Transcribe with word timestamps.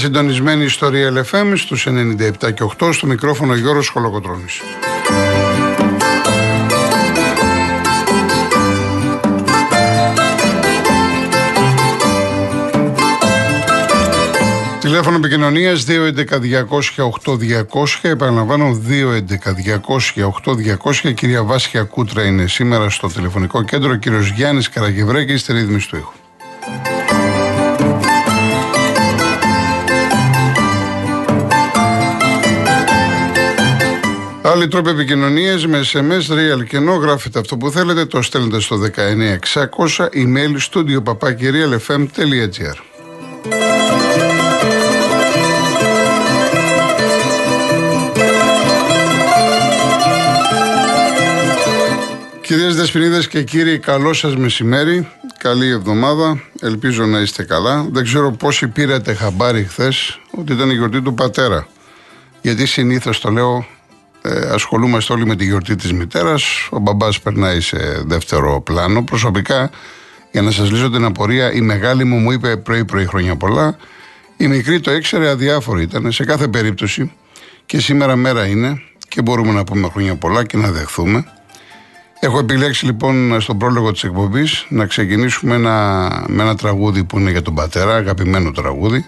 Είστε 0.00 0.12
συντονισμένοι 0.12 0.68
στο 0.68 0.90
Real 0.92 1.22
FM 1.30 1.52
στους 1.56 1.86
97 1.86 2.52
και 2.54 2.64
8 2.78 2.92
στο 2.92 3.06
μικρόφωνο 3.06 3.54
Γιώργος 3.54 3.88
Χολοκοτρώνης. 3.88 4.60
Τηλέφωνο 14.80 15.16
επικοινωνίας 15.16 15.84
211-200-8200. 15.84 18.02
Επαναλαμβάνω 18.02 18.80
211-200-8200. 21.04 21.14
Κυρία 21.14 21.44
Βάσια 21.44 21.82
Κούτρα 21.82 22.24
είναι 22.24 22.46
σήμερα 22.46 22.90
στο 22.90 23.08
τηλεφωνικό 23.08 23.62
κέντρο. 23.62 23.96
Κύριος 23.96 24.30
Γιάννης 24.30 24.68
Καραγευρέκης 24.68 25.40
στη 25.40 25.52
ρύθμιση 25.52 25.88
του 25.88 25.96
ήχου. 25.96 26.12
Άλλοι 34.52 34.68
τρόποι 34.68 34.90
επικοινωνία 34.90 35.58
με 35.66 35.80
SMS, 35.92 36.32
real 36.32 36.64
και 36.68 36.76
ενώ 36.76 36.94
γράφετε 36.94 37.38
αυτό 37.38 37.56
που 37.56 37.70
θέλετε, 37.70 38.04
το 38.04 38.22
στέλνετε 38.22 38.60
στο 38.60 38.76
19600 38.76 40.08
email 40.14 40.56
studio 40.70 41.02
papakirialfm.gr. 41.04 42.76
Κυρίες 52.40 52.76
Δεσποινίδες 52.76 53.28
και 53.28 53.42
κύριοι, 53.42 53.78
καλό 53.78 54.12
σας 54.12 54.36
μεσημέρι, 54.36 55.08
καλή 55.38 55.68
εβδομάδα, 55.68 56.42
ελπίζω 56.60 57.06
να 57.06 57.20
είστε 57.20 57.42
καλά. 57.42 57.86
Δεν 57.90 58.04
ξέρω 58.04 58.32
πόσοι 58.32 58.68
πήρατε 58.68 59.14
χαμπάρι 59.14 59.64
χθες 59.64 60.20
ότι 60.30 60.52
ήταν 60.52 60.70
η 60.70 60.74
γιορτή 60.74 61.02
του 61.02 61.14
πατέρα. 61.14 61.66
Γιατί 62.40 62.66
συνήθως 62.66 63.20
το 63.20 63.30
λέω, 63.30 63.66
ε, 64.22 64.48
ασχολούμαστε 64.52 65.12
όλοι 65.12 65.26
με 65.26 65.36
τη 65.36 65.44
γιορτή 65.44 65.76
της 65.76 65.92
μητέρας, 65.92 66.68
ο 66.70 66.78
μπαμπάς 66.78 67.20
περνάει 67.20 67.60
σε 67.60 68.02
δεύτερο 68.06 68.60
πλάνο. 68.60 69.02
Προσωπικά, 69.02 69.70
για 70.30 70.42
να 70.42 70.50
σας 70.50 70.70
λύσω 70.70 70.90
την 70.90 71.04
απορία, 71.04 71.52
η 71.52 71.60
μεγάλη 71.60 72.04
μου 72.04 72.16
μου 72.16 72.30
είπε 72.30 72.56
πρωί 72.56 72.84
πρωί 72.84 73.06
χρόνια 73.06 73.36
πολλά, 73.36 73.76
η 74.36 74.46
μικρή 74.46 74.80
το 74.80 74.90
έξερε 74.90 75.28
αδιάφορη 75.28 75.82
ήταν 75.82 76.12
σε 76.12 76.24
κάθε 76.24 76.48
περίπτωση 76.48 77.12
και 77.66 77.80
σήμερα 77.80 78.16
μέρα 78.16 78.46
είναι 78.46 78.82
και 79.08 79.22
μπορούμε 79.22 79.52
να 79.52 79.64
πούμε 79.64 79.88
χρόνια 79.88 80.16
πολλά 80.16 80.44
και 80.44 80.56
να 80.56 80.70
δεχθούμε. 80.70 81.24
Έχω 82.20 82.38
επιλέξει 82.38 82.84
λοιπόν 82.84 83.40
στον 83.40 83.58
πρόλογο 83.58 83.92
της 83.92 84.04
εκπομπής 84.04 84.66
να 84.68 84.86
ξεκινήσουμε 84.86 85.54
ένα, 85.54 86.08
με 86.28 86.42
ένα 86.42 86.56
τραγούδι 86.56 87.04
που 87.04 87.18
είναι 87.18 87.30
για 87.30 87.42
τον 87.42 87.54
πατέρα, 87.54 87.94
αγαπημένο 87.94 88.50
τραγούδι. 88.50 89.04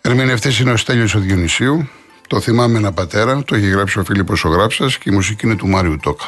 Ερμηνευτής 0.00 0.58
είναι 0.58 0.70
ο 0.70 0.76
Στέλιος 0.76 1.14
ο 1.14 1.18
Διονυσίου. 1.18 1.88
Το 2.28 2.40
θυμάμαι 2.40 2.78
ένα 2.78 2.92
πατέρα, 2.92 3.44
το 3.44 3.54
έχει 3.54 3.68
γράψει 3.68 3.98
ο 3.98 4.04
Φίλιππος 4.04 4.44
ο 4.44 4.48
Γράψας 4.48 4.98
και 4.98 5.10
η 5.10 5.12
μουσική 5.14 5.46
είναι 5.46 5.56
του 5.56 5.68
Μάριου 5.68 5.98
Τόκα. 6.02 6.24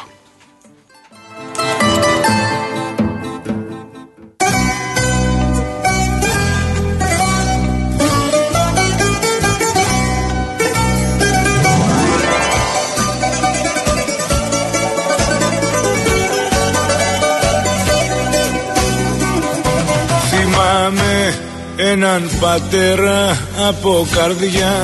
Έναν 21.89 22.29
πατέρα 22.39 23.37
από 23.67 24.07
καρδιά. 24.15 24.75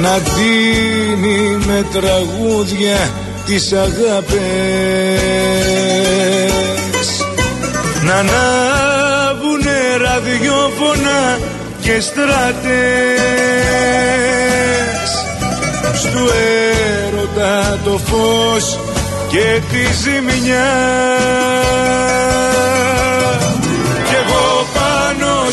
Να 0.00 0.18
δίνει 0.18 1.64
με 1.66 1.86
τραγούδια 1.92 3.10
τις 3.46 3.72
αγάπες. 3.72 4.40
Να 8.02 8.14
ανάβουνε 8.14 9.96
ραδιόφωνα 10.00 11.38
και 11.80 12.00
στράτες 12.00 12.74
στου 15.94 16.28
έρωτα 17.06 17.78
το 17.84 17.98
φως 17.98 18.78
και 19.28 19.60
τη 19.70 19.82
ζημιά 20.02 20.72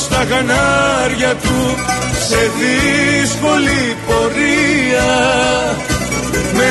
στα 0.04 0.24
γανάρια 0.24 1.36
του 1.36 1.60
σε 2.28 2.42
δύσκολη 2.60 3.96
πορεία. 4.08 5.12
Με 6.54 6.70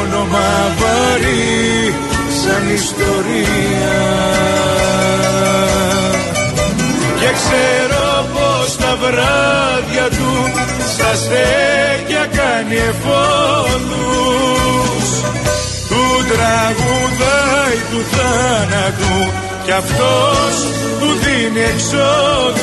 όνομα 0.00 0.50
βαρύ 0.78 1.94
σαν 2.40 2.64
ιστορία. 2.74 3.98
Και 7.20 7.30
ξέρω 7.38 8.26
πως 8.32 8.76
τα 8.76 8.96
βράδια 9.00 10.08
του 10.18 10.34
στα 10.92 11.12
στέκια 11.14 12.24
κάνει 12.36 12.76
εφόδους. 12.90 13.88
Του 15.88 16.02
τραγουδάει 16.30 17.80
του 17.90 18.00
θάνατου 18.12 19.37
κι 19.68 19.74
αυτός 19.74 20.54
του 20.98 21.06
δίνει 21.06 21.60
εξόδους. 21.60 22.58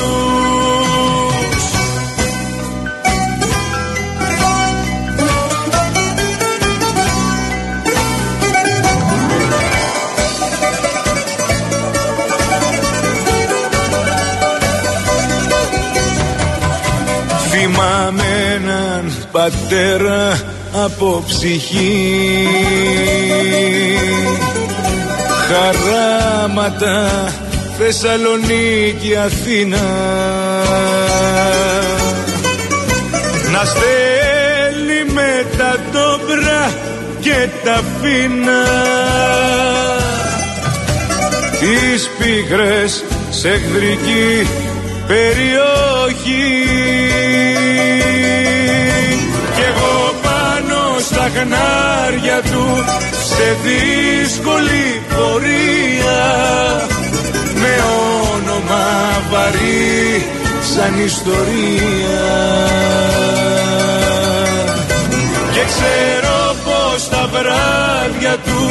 Θυμάμαι 17.50 18.22
έναν 18.54 19.12
πατέρα 19.32 20.40
από 20.84 21.22
ψυχή 21.26 22.46
χαράματα 25.56 27.08
Θεσσαλονίκη 27.78 29.16
Αθήνα. 29.24 29.82
Να 33.52 33.64
στέλνει 33.64 35.12
με 35.12 35.46
τα 35.58 35.76
ντόμπρα 35.90 36.72
και 37.20 37.48
τα 37.64 37.82
φίνα 38.00 38.64
τις 41.60 42.10
πίκρες 42.18 43.04
σε 43.30 43.48
εχθρική 43.48 44.46
περιοχή. 45.06 46.64
Κι 49.54 49.62
εγώ 49.62 50.14
πάνω 50.22 50.98
στα 50.98 51.30
χνάρια 51.34 52.42
του 52.42 52.84
σε 53.36 53.56
δύσκολη 53.66 55.02
πορεία. 55.14 56.24
Με 57.60 57.74
όνομα 58.34 58.86
βαρύ 59.30 60.26
σαν 60.74 61.04
ιστορία. 61.04 62.28
Και 65.52 65.64
ξέρω 65.66 66.56
πως 66.64 67.08
τα 67.08 67.28
βράδια 67.32 68.36
του 68.44 68.62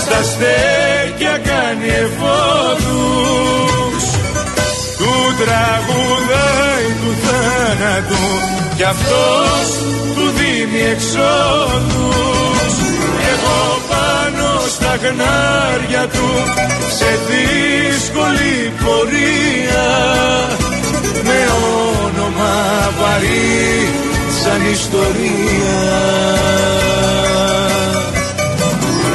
στα 0.00 0.22
στέκια 0.22 1.38
κάνει 1.38 1.88
εφόδους. 1.88 3.24
Του 4.98 5.14
τραγουδάει 5.40 6.88
του 7.00 7.12
θάνατου 7.24 8.26
κι 8.76 8.84
αυτός 8.84 9.66
του 10.14 10.24
δίνει 10.36 10.82
εξόδους 10.90 12.63
εγώ 13.34 14.68
στα 14.68 14.98
χνάρια 15.02 16.08
του 16.08 16.30
σε 16.98 17.18
δύσκολη 17.28 18.72
πορεία. 18.84 19.90
Με 21.24 21.40
όνομα 22.04 22.54
βαρύ 23.00 23.88
σαν 24.42 24.60
ιστορία. 24.72 25.82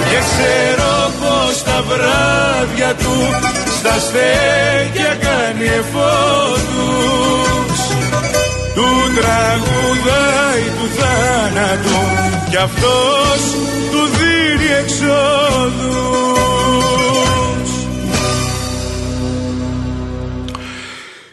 Και 0.09 0.19
ξέρω 0.29 0.95
πως 1.19 1.63
τα 1.63 1.83
βράδια 1.87 2.95
του 2.95 3.17
στα 3.79 3.95
στέκια 3.99 5.17
κάνει 5.21 5.65
εφόδους 5.65 7.68
του 8.75 8.87
τραγουδάει 9.15 10.63
του 10.77 10.87
θάνατου 10.97 12.01
κι 12.49 12.57
αυτός 12.57 13.41
του 13.91 14.01
δίνει 14.17 14.69
εξόδους 14.79 16.09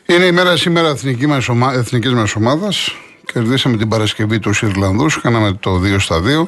Είναι 0.08 0.24
η 0.24 0.32
μέρα 0.32 0.56
σήμερα 0.56 0.88
εθνική 0.88 1.26
μας 1.26 1.48
ομα... 1.48 1.72
εθνικής 1.72 2.12
μας 2.12 2.36
ομάδας. 2.36 2.94
Κερδίσαμε 3.32 3.76
την 3.76 3.88
Παρασκευή 3.88 4.38
τους 4.38 4.62
Ιρλανδούς, 4.62 5.20
κάναμε 5.20 5.52
το 5.60 5.80
2 5.84 5.96
στα 5.98 6.20
2. 6.42 6.46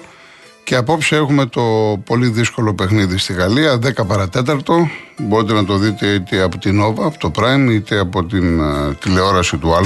Και 0.65 0.77
απόψε 0.77 1.17
έχουμε 1.17 1.47
το 1.47 1.63
πολύ 2.05 2.29
δύσκολο 2.29 2.75
παιχνίδι 2.75 3.19
στη 3.19 3.33
Γαλλία, 3.33 3.79
10 3.79 4.07
παρατέταρτο. 4.07 4.89
Μπορείτε 5.19 5.53
να 5.53 5.65
το 5.65 5.77
δείτε 5.77 6.07
είτε 6.07 6.43
από 6.43 6.59
την 6.59 6.83
Nova, 6.83 7.03
από 7.05 7.19
το 7.19 7.31
Prime, 7.39 7.71
είτε 7.71 7.99
από 7.99 8.25
την 8.25 8.61
uh, 8.61 8.97
τηλεόραση 9.01 9.57
του 9.57 9.75
Α. 9.75 9.81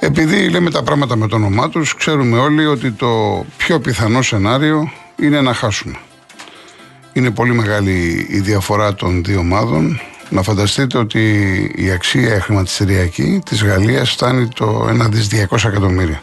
Επειδή 0.00 0.48
λέμε 0.48 0.70
τα 0.70 0.82
πράγματα 0.82 1.16
με 1.16 1.28
το 1.28 1.36
όνομά 1.36 1.68
τους, 1.68 1.94
ξέρουμε 1.94 2.38
όλοι 2.38 2.66
ότι 2.66 2.92
το 2.92 3.44
πιο 3.56 3.80
πιθανό 3.80 4.22
σενάριο 4.22 4.90
είναι 5.16 5.40
να 5.40 5.54
χάσουμε. 5.54 5.94
Είναι 7.12 7.30
πολύ 7.30 7.52
μεγάλη 7.52 8.26
η 8.30 8.40
διαφορά 8.40 8.94
των 8.94 9.24
δύο 9.24 9.38
ομάδων. 9.38 10.00
Να 10.28 10.42
φανταστείτε 10.42 10.98
ότι 10.98 11.22
η 11.76 11.90
αξία 11.90 12.40
χρηματιστηριακή 12.40 13.40
της 13.44 13.64
Γαλλίας 13.64 14.10
φτάνει 14.10 14.48
το 14.48 14.88
1 15.02 15.06
δις 15.10 15.28
200 15.50 15.64
εκατομμύρια. 15.64 16.22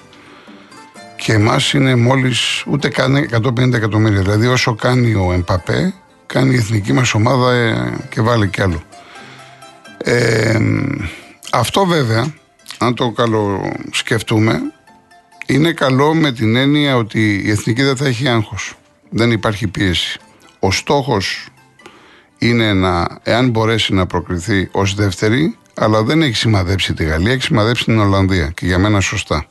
Και 1.15 1.33
εμάς 1.33 1.73
είναι 1.73 1.95
μόλις 1.95 2.63
ούτε 2.67 2.89
καν 2.89 3.15
150 3.15 3.73
εκατομμύρια. 3.73 4.21
Δηλαδή 4.21 4.47
όσο 4.47 4.75
κάνει 4.75 5.13
ο 5.13 5.31
Εμπαπέ, 5.33 5.93
κάνει 6.25 6.53
η 6.53 6.57
εθνική 6.57 6.93
μας 6.93 7.13
ομάδα 7.13 7.53
ε, 7.53 7.93
και 8.09 8.21
βάλει 8.21 8.47
κι 8.47 8.61
άλλο. 8.61 8.83
Ε, 9.97 10.59
αυτό 11.51 11.85
βέβαια, 11.85 12.33
αν 12.85 12.95
το 12.95 13.11
καλό 13.11 13.71
σκεφτούμε, 13.91 14.61
είναι 15.45 15.71
καλό 15.71 16.13
με 16.13 16.31
την 16.31 16.55
έννοια 16.55 16.95
ότι 16.95 17.41
η 17.45 17.49
εθνική 17.49 17.83
δεν 17.83 17.95
θα 17.95 18.05
έχει 18.05 18.27
άγχος. 18.27 18.75
Δεν 19.09 19.31
υπάρχει 19.31 19.67
πίεση. 19.67 20.19
Ο 20.59 20.71
στόχος 20.71 21.47
είναι 22.37 22.73
να, 22.73 23.07
εάν 23.23 23.49
μπορέσει 23.49 23.93
να 23.93 24.05
προκριθεί 24.05 24.69
ως 24.71 24.95
δεύτερη, 24.95 25.57
αλλά 25.73 26.03
δεν 26.03 26.21
έχει 26.21 26.35
σημαδέψει 26.35 26.93
τη 26.93 27.03
Γαλλία, 27.03 27.31
έχει 27.31 27.41
σημαδέψει 27.41 27.83
την 27.83 27.99
Ολλανδία 27.99 28.51
και 28.55 28.65
για 28.65 28.77
μένα 28.77 28.99
σωστά. 28.99 29.45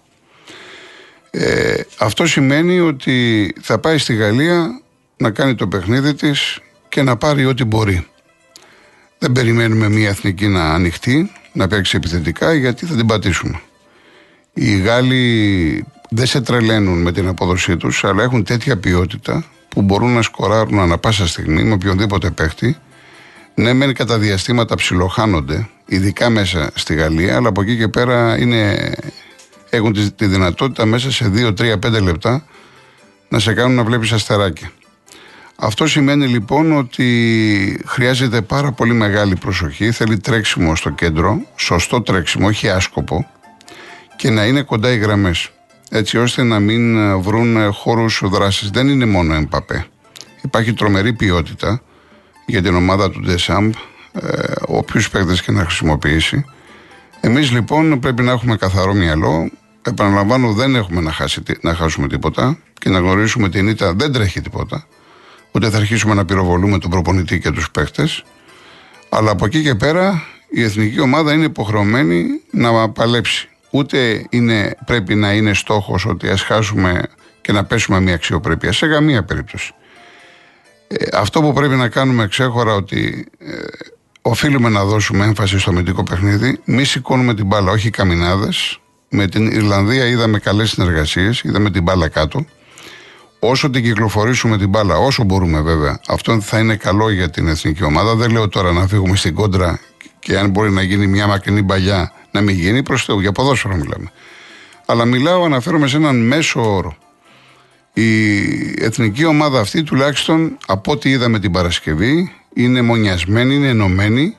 Ε, 1.31 1.81
αυτό 1.99 2.26
σημαίνει 2.26 2.81
ότι 2.81 3.52
θα 3.61 3.78
πάει 3.78 3.99
στη 3.99 4.14
Γαλλία 4.14 4.81
να 5.17 5.31
κάνει 5.31 5.55
το 5.55 5.69
παιχνίδι 5.69 6.14
της 6.14 6.58
και 6.88 7.02
να 7.02 7.17
πάρει 7.17 7.46
ό,τι 7.46 7.64
μπορεί. 7.64 8.06
Δεν 9.19 9.32
περιμένουμε 9.32 9.88
μια 9.88 10.08
εθνική 10.08 10.46
να 10.46 10.73
ανοιχτεί, 10.75 11.31
να 11.52 11.69
παίξει 11.69 11.96
επιθετικά, 11.96 12.54
γιατί 12.54 12.87
θα 12.87 12.94
την 12.94 13.06
πατήσουμε. 13.06 13.60
Οι 14.54 14.78
Γάλλοι 14.78 15.84
δεν 16.10 16.26
σε 16.26 16.40
τρελαίνουν 16.40 17.02
με 17.02 17.12
την 17.12 17.28
απόδοσή 17.28 17.76
τους, 17.76 18.04
αλλά 18.04 18.22
έχουν 18.22 18.44
τέτοια 18.44 18.76
ποιότητα 18.76 19.44
που 19.69 19.82
μπορούν 19.82 20.12
να 20.12 20.22
σκοράρουν 20.22 20.78
ανα 20.78 20.99
πάσα 20.99 21.26
στιγμή 21.26 21.62
με 21.62 21.72
οποιονδήποτε 21.72 22.31
παίχτη. 22.31 22.76
Ναι, 23.54 23.72
μεν 23.72 23.94
κατά 23.94 24.19
διαστήματα 24.19 24.75
ψιλοχάνονται, 24.75 25.69
ειδικά 25.87 26.31
μέσα 26.31 26.70
στη 26.75 26.94
Γαλλία, 26.94 27.37
αλλά 27.37 27.49
από 27.49 27.62
εκεί 27.62 27.76
και 27.76 27.88
πέρα 27.88 28.38
είναι, 28.38 28.93
έχουν 29.70 29.93
τη, 29.93 30.12
τη 30.12 30.26
δυνατότητα 30.26 30.87
μέσα 30.87 31.10
σε 31.10 31.32
2, 31.34 31.54
3, 31.60 31.78
5 31.78 32.02
λεπτά 32.02 32.44
να 33.28 33.38
σε 33.38 33.52
κάνουν 33.54 33.75
να 33.76 33.84
βλέπεις 33.84 34.12
αστεράκια. 34.12 34.70
Αυτό 35.64 35.87
σημαίνει 35.87 36.26
λοιπόν 36.26 36.73
ότι 36.73 37.82
χρειάζεται 37.87 38.41
πάρα 38.41 38.73
πολύ 38.73 38.93
μεγάλη 38.93 39.37
προσοχή, 39.37 39.91
θέλει 39.91 40.19
τρέξιμο 40.19 40.76
στο 40.76 40.91
κέντρο, 40.91 41.41
σωστό 41.56 42.03
τρέξιμο, 42.03 42.47
όχι 42.47 42.69
άσκοπο 42.69 43.26
και 44.17 44.31
να 44.31 44.44
είναι 44.44 44.62
κοντά 44.62 44.93
οι 44.93 44.99
γραμμές 44.99 45.50
έτσι 45.91 46.19
ώστε 46.19 46.43
να 46.43 46.59
μην 46.59 46.97
ε, 46.97 47.17
βρουν 47.17 47.56
ε, 47.56 47.67
χώρους 47.67 48.23
δράσης. 48.25 48.70
Δεν 48.70 48.88
είναι 48.88 49.06
μόνο 49.06 49.35
Εμπαπέ. 49.35 49.87
Υπάρχει 50.43 50.73
τρομερή 50.73 51.12
ποιότητα 51.12 51.82
για 52.47 52.62
την 52.62 52.75
ομάδα 52.75 53.11
του 53.11 53.20
Ντεσάμπ, 53.20 53.73
ε, 54.12 54.53
όποιους 54.67 55.11
παίκτες 55.11 55.43
και 55.43 55.53
να 55.53 55.62
χρησιμοποιήσει. 55.64 56.44
Εμείς 57.20 57.50
λοιπόν 57.50 58.00
πρέπει 58.00 58.23
να 58.23 58.32
έχουμε 58.32 58.56
καθαρό 58.56 58.94
μυαλό. 58.94 59.50
Επαναλαμβάνω, 59.82 60.53
δεν 60.53 60.75
έχουμε 60.75 61.00
να, 61.00 61.12
χάσει, 61.12 61.43
να 61.61 61.75
χάσουμε 61.75 62.09
τίποτα 62.09 62.59
και 62.79 62.88
να 62.88 62.99
γνωρίσουμε 62.99 63.49
την 63.49 63.69
ήττα 63.69 63.94
δεν 63.94 64.12
τρέχει 64.12 64.41
τίποτα. 64.41 64.87
Ούτε 65.52 65.70
θα 65.70 65.76
αρχίσουμε 65.76 66.14
να 66.14 66.25
πυροβολούμε 66.25 66.78
τον 66.78 66.90
προπονητή 66.90 67.38
και 67.38 67.50
τους 67.50 67.70
παίκτες. 67.70 68.25
Αλλά 69.08 69.31
από 69.31 69.44
εκεί 69.44 69.62
και 69.62 69.75
πέρα 69.75 70.22
η 70.50 70.62
εθνική 70.62 71.00
ομάδα 71.00 71.32
είναι 71.32 71.44
υποχρεωμένη 71.44 72.25
να 72.50 72.90
παλέψει 72.90 73.49
ούτε 73.72 74.26
είναι, 74.31 74.76
πρέπει 74.84 75.14
να 75.14 75.32
είναι 75.32 75.54
στόχος 75.54 76.06
ότι 76.06 76.28
ας 76.28 76.43
χάσουμε 76.43 77.02
και 77.40 77.52
να 77.52 77.64
πέσουμε 77.64 78.00
μια 78.00 78.14
αξιοπρέπεια 78.14 78.72
σε 78.72 78.87
καμία 78.87 79.22
περίπτωση. 79.25 79.75
Ε, 80.88 81.16
αυτό 81.16 81.40
που 81.40 81.52
πρέπει 81.52 81.75
να 81.75 81.88
κάνουμε 81.88 82.26
ξέχωρα 82.26 82.75
ότι 82.75 83.26
ε, 83.38 83.54
οφείλουμε 84.22 84.69
να 84.69 84.84
δώσουμε 84.84 85.25
έμφαση 85.25 85.58
στο 85.58 85.70
αμυντικό 85.70 86.02
παιχνίδι, 86.02 86.60
μη 86.64 86.84
σηκώνουμε 86.84 87.34
την 87.34 87.46
μπάλα, 87.46 87.70
όχι 87.70 87.90
καμινάδες. 87.90 88.81
Με 89.08 89.26
την 89.26 89.46
Ιρλανδία 89.46 90.06
είδαμε 90.06 90.38
καλές 90.38 90.70
συνεργασίες, 90.70 91.43
είδαμε 91.43 91.70
την 91.70 91.82
μπάλα 91.82 92.08
κάτω. 92.08 92.46
Όσο 93.44 93.71
την 93.71 93.83
κυκλοφορήσουμε 93.83 94.59
την 94.59 94.69
μπάλα, 94.69 94.97
όσο 94.97 95.25
μπορούμε 95.25 95.61
βέβαια, 95.61 96.00
αυτό 96.09 96.41
θα 96.41 96.59
είναι 96.59 96.77
καλό 96.77 97.11
για 97.11 97.31
την 97.31 97.49
εθνική 97.49 97.85
ομάδα. 97.85 98.15
Δεν 98.15 98.31
λέω 98.31 98.49
τώρα 98.49 98.73
να 98.73 98.87
φύγουμε 98.87 99.17
στην 99.17 99.35
κόντρα 99.35 99.81
και 100.19 100.39
αν 100.39 100.50
μπορεί 100.50 100.71
να 100.71 100.83
γίνει 100.83 101.06
μια 101.06 101.27
μακρινή 101.27 101.62
παλιά 101.62 102.12
να 102.31 102.41
μην 102.41 102.56
γίνει 102.56 102.83
προς 102.83 103.05
Θεού. 103.05 103.21
Για 103.21 103.33
ποδόσφαιρο 103.33 103.75
μιλάμε. 103.75 104.11
Αλλά 104.87 105.05
μιλάω, 105.05 105.44
αναφέρομαι 105.44 105.87
σε 105.87 105.97
έναν 105.97 106.27
μέσο 106.27 106.75
όρο. 106.75 106.97
Η 107.93 108.39
εθνική 108.85 109.25
ομάδα 109.25 109.61
αυτή, 109.61 109.83
τουλάχιστον 109.83 110.59
από 110.67 110.93
ό,τι 110.93 111.11
είδαμε 111.11 111.38
την 111.38 111.53
Παρασκευή, 111.53 112.33
είναι 112.55 112.83
μονιασμένη, 112.83 113.55
είναι 113.55 113.69
ενωμένη. 113.69 114.37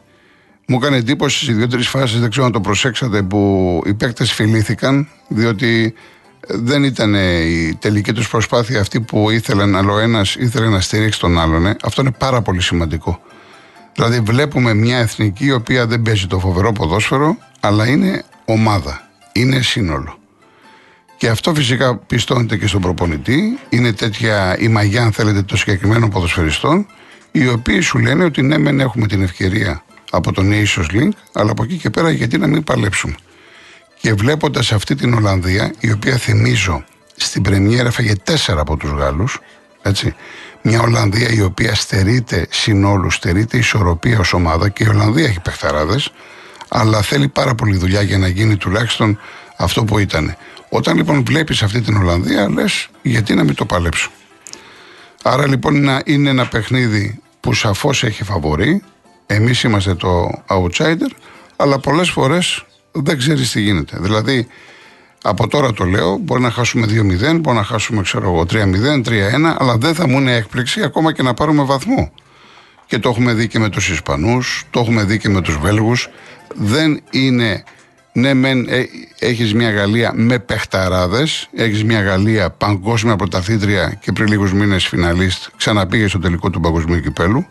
Μου 0.67 0.77
έκανε 0.81 0.97
εντύπωση 0.97 1.45
σε 1.45 1.53
δύο-τρει 1.53 1.81
φάσεις, 1.81 2.19
δεν 2.19 2.29
ξέρω 2.29 2.45
αν 2.45 2.51
το 2.51 2.61
προσέξατε, 2.61 3.21
που 3.21 3.81
οι 3.85 3.93
παίκτες 3.93 4.31
φιλήθηκαν, 4.31 5.07
διότι 5.27 5.93
δεν 6.47 6.83
ήταν 6.83 7.13
η 7.13 7.75
τελική 7.79 8.13
τους 8.13 8.29
προσπάθεια 8.29 8.79
αυτή 8.79 9.01
που 9.01 9.29
ήθελαν, 9.29 9.75
αλλά 9.75 9.93
ο 9.93 9.99
ένας 9.99 10.35
ήθελε 10.35 10.67
να 10.67 10.81
στηρίξει 10.81 11.19
τον 11.19 11.39
άλλον. 11.39 11.65
Ε. 11.65 11.75
Αυτό 11.83 12.01
είναι 12.01 12.11
πάρα 12.17 12.41
πολύ 12.41 12.61
σημαντικό. 12.61 13.21
Δηλαδή, 13.95 14.19
βλέπουμε 14.19 14.73
μια 14.73 14.97
εθνική 14.97 15.45
η 15.45 15.51
οποία 15.51 15.87
δεν 15.87 16.01
παίζει 16.01 16.27
το 16.27 16.39
φοβερό 16.39 16.71
ποδόσφαιρο, 16.71 17.37
αλλά 17.59 17.87
είναι 17.87 18.23
ομάδα, 18.45 19.09
είναι 19.31 19.61
σύνολο. 19.61 20.17
Και 21.17 21.29
αυτό 21.29 21.53
φυσικά 21.53 21.97
πιστώνεται 21.97 22.57
και 22.57 22.67
στον 22.67 22.81
προπονητή. 22.81 23.57
Είναι 23.69 23.93
τέτοια 23.93 24.57
η 24.59 24.67
μαγιά, 24.67 25.03
αν 25.03 25.11
θέλετε, 25.11 25.41
των 25.41 25.57
συγκεκριμένων 25.57 26.09
ποδοσφαιριστών, 26.09 26.85
οι 27.31 27.47
οποίοι 27.47 27.79
σου 27.79 27.99
λένε 27.99 28.23
ότι 28.23 28.41
ναι, 28.41 28.57
μεν 28.57 28.79
έχουμε 28.79 29.07
την 29.07 29.21
ευκαιρία 29.21 29.83
από 30.11 30.31
τον 30.31 30.51
Nations 30.51 30.95
Link, 30.95 31.09
αλλά 31.33 31.51
από 31.51 31.63
εκεί 31.63 31.77
και 31.77 31.89
πέρα 31.89 32.09
γιατί 32.09 32.37
να 32.37 32.47
μην 32.47 32.63
παλέψουμε. 32.63 33.15
Και 34.03 34.13
βλέποντας 34.13 34.71
αυτή 34.71 34.95
την 34.95 35.13
Ολλανδία, 35.13 35.73
η 35.79 35.91
οποία 35.91 36.17
θυμίζω 36.17 36.83
στην 37.15 37.41
Πρεμιέρα 37.41 37.87
έφαγε 37.87 38.15
τέσσερα 38.15 38.61
από 38.61 38.77
τους 38.77 38.91
Γάλλους, 38.91 39.39
έτσι. 39.81 40.15
Μια 40.61 40.81
Ολλανδία 40.81 41.29
η 41.29 41.41
οποία 41.41 41.75
στερείται 41.75 42.47
συνόλου, 42.49 43.09
στερείται 43.11 43.57
ισορροπία 43.57 44.19
ως 44.19 44.33
ομάδα 44.33 44.69
και 44.69 44.83
η 44.83 44.87
Ολλανδία 44.87 45.25
έχει 45.25 45.39
παιχταράδες, 45.39 46.11
αλλά 46.67 47.01
θέλει 47.01 47.27
πάρα 47.27 47.55
πολύ 47.55 47.77
δουλειά 47.77 48.01
για 48.01 48.17
να 48.17 48.27
γίνει 48.27 48.57
τουλάχιστον 48.57 49.19
αυτό 49.57 49.83
που 49.83 49.99
ήταν. 49.99 50.35
Όταν 50.69 50.95
λοιπόν 50.95 51.23
βλέπεις 51.25 51.63
αυτή 51.63 51.81
την 51.81 51.97
Ολλανδία, 51.97 52.49
λες 52.49 52.89
γιατί 53.01 53.33
να 53.33 53.43
μην 53.43 53.55
το 53.55 53.65
παλέψω. 53.65 54.11
Άρα 55.23 55.47
λοιπόν 55.47 55.75
είναι 56.05 56.29
ένα 56.29 56.47
παιχνίδι 56.47 57.19
που 57.39 57.53
σαφώς 57.53 58.03
έχει 58.03 58.23
φαβορή. 58.23 58.83
Εμείς 59.25 59.63
είμαστε 59.63 59.95
το 59.95 60.43
outsider, 60.47 61.11
αλλά 61.55 61.79
πολλές 61.79 62.09
φορές 62.09 62.65
δεν 62.93 63.17
ξέρεις 63.17 63.51
τι 63.51 63.61
γίνεται. 63.61 63.97
Δηλαδή, 64.01 64.47
από 65.23 65.47
τώρα 65.47 65.73
το 65.73 65.83
λέω, 65.83 66.17
μπορεί 66.17 66.41
να 66.41 66.51
χάσουμε 66.51 66.85
2-0, 66.85 67.39
μπορεί 67.39 67.57
να 67.57 67.63
χάσουμε 67.63 68.01
ξέρω 68.01 68.25
εγώ 68.25 68.45
3-0, 68.49 69.03
3-1, 69.03 69.55
αλλά 69.57 69.77
δεν 69.77 69.95
θα 69.95 70.07
μου 70.07 70.19
είναι 70.19 70.35
έκπληξη 70.35 70.83
ακόμα 70.83 71.13
και 71.13 71.23
να 71.23 71.33
πάρουμε 71.33 71.63
βαθμό. 71.63 72.11
Και 72.85 72.99
το 72.99 73.09
έχουμε 73.09 73.33
δει 73.33 73.47
και 73.47 73.59
με 73.59 73.69
τους 73.69 73.89
Ισπανούς, 73.89 74.63
το 74.69 74.79
έχουμε 74.79 75.03
δει 75.03 75.17
και 75.17 75.29
με 75.29 75.41
τους 75.41 75.57
Βέλγους. 75.57 76.09
Δεν 76.55 77.01
είναι, 77.11 77.63
ναι 78.13 78.33
μεν 78.33 78.67
ε, 78.69 78.83
έχεις 79.19 79.53
μια 79.53 79.71
Γαλλία 79.71 80.11
με 80.15 80.39
παιχταράδες, 80.39 81.49
έχεις 81.55 81.83
μια 81.83 82.01
Γαλλία 82.01 82.49
παγκόσμια 82.49 83.15
πρωταθλήτρια 83.15 83.97
και 84.01 84.11
πριν 84.11 84.27
λίγους 84.27 84.53
μήνες 84.53 84.87
φιναλίστ 84.87 85.43
ξαναπήγες 85.57 86.09
στο 86.09 86.19
τελικό 86.19 86.49
του 86.49 86.59
παγκοσμίου 86.59 86.99
κυπέλου, 86.99 87.45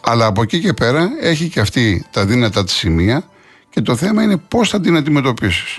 αλλά 0.00 0.26
από 0.26 0.42
εκεί 0.42 0.60
και 0.60 0.72
πέρα 0.72 1.10
έχει 1.20 1.48
και 1.48 1.60
αυτή 1.60 2.04
τα 2.10 2.26
δύνατα 2.26 2.64
της 2.64 2.74
σημεία 2.74 3.24
και 3.76 3.82
το 3.82 3.96
θέμα 3.96 4.22
είναι 4.22 4.36
πώς 4.36 4.68
θα 4.68 4.80
την 4.80 4.96
αντιμετωπίσεις. 4.96 5.78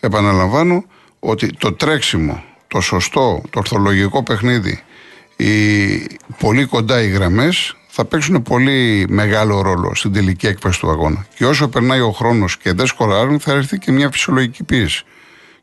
Επαναλαμβάνω 0.00 0.84
ότι 1.18 1.46
το 1.58 1.72
τρέξιμο, 1.72 2.44
το 2.68 2.80
σωστό, 2.80 3.42
το 3.50 3.58
ορθολογικό 3.58 4.22
παιχνίδι, 4.22 4.82
οι 5.36 5.46
πολύ 6.38 6.64
κοντά 6.64 7.02
οι 7.02 7.08
γραμμές 7.08 7.76
θα 7.88 8.04
παίξουν 8.04 8.42
πολύ 8.42 9.06
μεγάλο 9.08 9.62
ρόλο 9.62 9.94
στην 9.94 10.12
τελική 10.12 10.46
έκβαση 10.46 10.80
του 10.80 10.90
αγώνα. 10.90 11.26
Και 11.34 11.46
όσο 11.46 11.68
περνάει 11.68 12.00
ο 12.00 12.10
χρόνος 12.12 12.56
και 12.56 12.72
δεν 12.72 12.86
σκοράρουν, 12.86 13.40
θα 13.40 13.52
έρθει 13.52 13.78
και 13.78 13.92
μια 13.92 14.10
φυσιολογική 14.10 14.64
πίεση. 14.64 15.04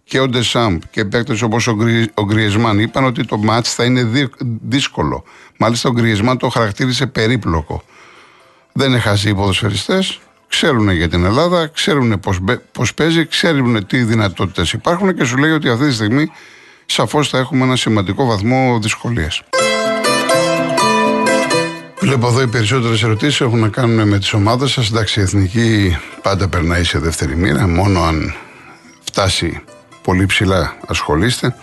Και 0.03 0.19
ο 0.19 0.27
Ντεσάμπ 0.27 0.81
και 0.91 1.05
παίκτες 1.05 1.41
όπως 1.41 1.67
ο, 1.67 1.74
Γκρι, 1.74 2.09
ο 2.13 2.25
Γκριεσμάν 2.25 2.79
είπαν 2.79 3.03
ότι 3.03 3.25
το 3.25 3.38
μάτς 3.38 3.74
θα 3.74 3.83
είναι 3.83 4.29
δύσκολο. 4.67 5.24
Μάλιστα 5.57 5.89
ο 5.89 5.91
Γκριεσμάν 5.91 6.38
το 6.38 6.50
χαρακτήρισε 6.50 7.07
περίπλοκο. 7.07 7.83
Δεν 8.74 8.89
είναι 8.89 9.00
χαζοί 9.00 9.29
οι 9.29 9.33
ποδοσφαιριστές. 9.33 10.19
Ξέρουν 10.49 10.89
για 10.89 11.09
την 11.09 11.25
Ελλάδα, 11.25 11.67
ξέρουν 11.67 12.19
πώς 12.19 12.39
πώς 12.71 12.93
παίζει, 12.93 13.25
ξέρουν 13.25 13.87
τι 13.87 14.03
δυνατότητες 14.03 14.71
υπάρχουν 14.71 15.15
και 15.15 15.23
σου 15.23 15.37
λέει 15.37 15.51
ότι 15.51 15.69
αυτή 15.69 15.87
τη 15.87 15.93
στιγμή 15.93 16.31
σαφώς 16.85 17.29
θα 17.29 17.37
έχουμε 17.37 17.63
ένα 17.63 17.75
σημαντικό 17.75 18.25
βαθμό 18.25 18.79
δυσκολίας. 18.81 19.41
Βλέπω 21.99 22.27
εδώ 22.27 22.41
οι 22.41 22.47
περισσότερες 22.47 23.03
ερωτήσεις 23.03 23.41
έχουν 23.41 23.59
να 23.59 23.67
κάνουν 23.67 24.07
με 24.07 24.19
τις 24.19 24.33
ομάδες 24.33 24.71
σας. 24.71 24.89
Εντάξει, 24.89 25.19
η 25.19 25.23
εθνική 25.23 25.97
πάντα 26.21 26.47
περνάει 26.47 26.83
σε 26.83 26.99
δεύτερη 26.99 27.35
μοίρα, 27.35 27.67
μόνο 27.67 28.01
αν 28.01 28.33
φτάσει 29.03 29.63
πολύ 30.01 30.25
ψηλά 30.25 30.77
ασχολείστε. 30.87 31.55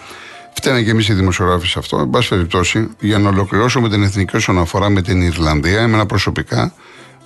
Φταίνε 0.52 0.82
και 0.82 0.90
εμείς 0.90 1.08
οι 1.08 1.12
δημοσιογράφοι 1.12 1.66
σε 1.66 1.78
αυτό. 1.78 1.98
Εν 1.98 2.10
πάση 2.10 2.28
περιπτώσει, 2.28 2.88
για 3.00 3.18
να 3.18 3.28
ολοκληρώσω 3.28 3.80
με 3.80 3.88
την 3.88 4.02
εθνική 4.02 4.36
όσον 4.36 4.58
αφορά 4.58 4.88
με 4.88 5.02
την 5.02 5.20
Ιρλανδία, 5.22 5.80
εμένα 5.80 6.06
προσωπικά 6.06 6.72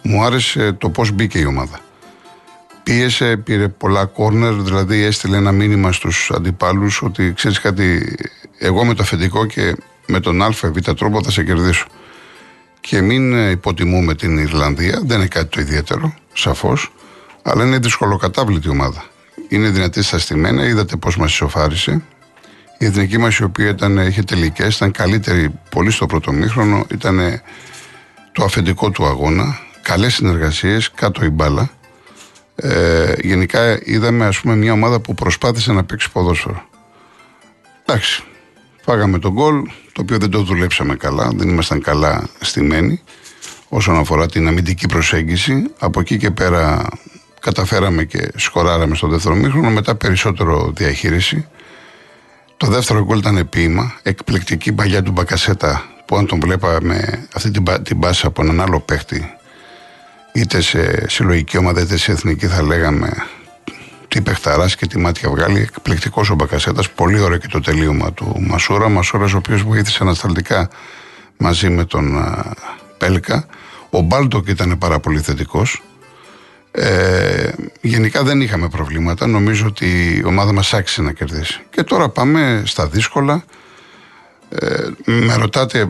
μου 0.03 0.25
άρεσε 0.25 0.73
το 0.73 0.91
πώς 0.91 1.11
μπήκε 1.11 1.39
η 1.39 1.45
ομάδα. 1.45 1.81
Πίεσε, 2.83 3.37
πήρε 3.37 3.69
πολλά 3.69 4.05
κόρνερ, 4.05 4.55
δηλαδή 4.55 5.03
έστειλε 5.03 5.37
ένα 5.37 5.53
μήνυμα 5.53 5.93
στους 5.93 6.31
αντιπάλους 6.35 7.03
ότι 7.03 7.33
ξέρεις 7.33 7.61
κάτι, 7.61 8.17
εγώ 8.59 8.85
με 8.85 8.95
το 8.95 9.03
αφεντικό 9.03 9.47
και 9.47 9.77
με 10.07 10.21
τον 10.21 10.43
ΑΒ 10.43 10.61
τρόπο 10.97 11.23
θα 11.23 11.31
σε 11.31 11.45
κερδίσω. 11.45 11.87
Και 12.81 13.01
μην 13.01 13.51
υποτιμούμε 13.51 14.15
την 14.15 14.39
Ιρλανδία, 14.39 15.01
δεν 15.05 15.19
είναι 15.19 15.27
κάτι 15.27 15.47
το 15.47 15.61
ιδιαίτερο, 15.61 16.15
σαφώς, 16.33 16.93
αλλά 17.43 17.65
είναι 17.65 17.79
δυσκολοκατάβλητη 17.79 18.69
ομάδα. 18.69 19.05
Είναι 19.49 19.69
δυνατή 19.69 20.03
στα 20.03 20.19
στημένα, 20.19 20.65
είδατε 20.65 20.97
πώς 20.97 21.17
μας 21.17 21.33
ισοφάρισε. 21.33 22.03
Η 22.79 22.85
εθνική 22.85 23.19
μας, 23.19 23.37
η 23.37 23.45
οποία 23.45 23.69
ήταν, 23.69 23.99
είχε 23.99 24.23
τελικές, 24.23 24.77
ήταν 24.77 24.91
καλύτερη 24.91 25.51
πολύ 25.71 25.91
στο 25.91 26.07
πρώτο 26.07 26.33
μήχρονο, 26.33 26.87
ήταν 26.91 27.41
το 28.33 28.45
αφεντικό 28.45 28.91
του 28.91 29.07
αγώνα, 29.07 29.59
καλές 29.91 30.15
συνεργασίες, 30.15 30.91
κάτω 30.91 31.25
η 31.25 31.29
μπάλα. 31.29 31.71
Ε, 32.55 33.13
γενικά 33.21 33.81
είδαμε 33.85 34.27
ας 34.27 34.41
πούμε 34.41 34.57
μια 34.57 34.73
ομάδα 34.73 35.01
που 35.01 35.15
προσπάθησε 35.15 35.73
να 35.73 35.85
παίξει 35.85 36.11
ποδόσφαιρο. 36.11 36.63
Εντάξει, 37.85 38.23
φάγαμε 38.85 39.19
τον 39.19 39.33
γκολ, 39.33 39.63
το 39.93 40.01
οποίο 40.01 40.19
δεν 40.19 40.31
το 40.31 40.43
δουλέψαμε 40.43 40.95
καλά, 40.97 41.31
δεν 41.35 41.49
ήμασταν 41.49 41.81
καλά 41.81 42.29
στημένοι 42.41 43.03
όσον 43.69 43.97
αφορά 43.97 44.27
την 44.27 44.47
αμυντική 44.47 44.87
προσέγγιση. 44.87 45.71
Από 45.79 46.01
εκεί 46.01 46.17
και 46.17 46.31
πέρα 46.31 46.89
καταφέραμε 47.41 48.05
και 48.05 48.31
σκοράραμε 48.37 48.95
στο 48.95 49.09
δεύτερο 49.09 49.35
μήχρονο, 49.35 49.71
μετά 49.71 49.95
περισσότερο 49.95 50.73
διαχείριση. 50.77 51.47
Το 52.57 52.67
δεύτερο 52.67 53.05
γκολ 53.05 53.19
ήταν 53.19 53.49
ποίημα, 53.49 53.95
εκπληκτική 54.03 54.73
παλιά 54.73 55.03
του 55.03 55.13
Μπακασέτα 55.13 55.85
που 56.07 56.17
αν 56.17 56.27
τον 56.27 56.41
βλέπαμε 56.41 57.27
αυτή 57.35 57.51
την, 57.51 57.65
την 57.83 57.99
πάσα 57.99 58.27
από 58.27 58.43
έναν 58.43 58.61
άλλο 58.61 58.81
παίχτη 58.81 59.35
είτε 60.33 60.61
σε 60.61 61.09
συλλογική 61.09 61.57
ομάδα 61.57 61.81
είτε 61.81 61.97
σε 61.97 62.13
εθνική 62.13 62.47
θα 62.47 62.63
λέγαμε 62.63 63.13
τι 64.09 64.21
παιχταράς 64.21 64.77
και 64.77 64.87
τι 64.87 64.99
μάτια 64.99 65.31
βγάλει. 65.31 65.61
Εκπληκτικός 65.61 66.31
ο 66.31 66.35
Μπακασέτας. 66.35 66.91
Πολύ 66.91 67.21
ωραίο 67.21 67.39
και 67.39 67.47
το 67.47 67.61
τελείωμα 67.61 68.13
του 68.13 68.37
Μασούρα. 68.41 68.89
Μασούρας, 68.89 69.33
ο 69.33 69.37
οποίος 69.37 69.63
βοήθησε 69.63 69.99
ανασταλτικά 70.01 70.69
μαζί 71.37 71.69
με 71.71 71.85
τον 71.85 72.19
α, 72.19 72.55
Πέλκα. 72.99 73.47
Ο 73.91 74.01
Μπάλτοκ 74.01 74.49
ήταν 74.49 74.79
πάρα 74.79 75.01
πολύ 75.01 75.21
θετικός. 75.21 75.83
Ε, 76.71 77.51
γενικά 77.81 78.23
δεν 78.23 78.41
είχαμε 78.41 78.69
προβλήματα. 78.69 79.27
Νομίζω 79.27 79.67
ότι 79.67 80.17
η 80.17 80.25
ομάδα 80.25 80.53
μας 80.53 80.75
άξιζε 80.75 81.03
να 81.03 81.13
κερδίσει. 81.13 81.61
Και 81.71 81.83
τώρα 81.83 82.09
πάμε 82.09 82.63
στα 82.67 82.87
δύσκολα. 82.87 83.45
Ε, 84.53 84.89
με 85.05 85.35
ρωτάτε 85.35 85.89